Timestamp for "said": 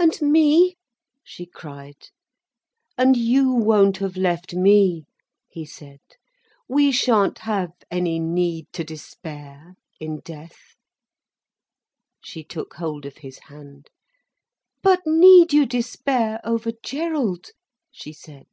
5.64-6.00, 18.12-18.48